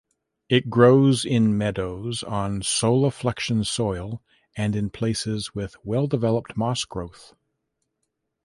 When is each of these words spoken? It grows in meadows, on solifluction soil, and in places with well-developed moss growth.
It 0.49 0.71
grows 0.71 1.25
in 1.25 1.55
meadows, 1.59 2.23
on 2.23 2.61
solifluction 2.61 3.63
soil, 3.67 4.23
and 4.57 4.75
in 4.75 4.89
places 4.89 5.53
with 5.53 5.75
well-developed 5.85 6.57
moss 6.57 6.85
growth. 6.85 7.35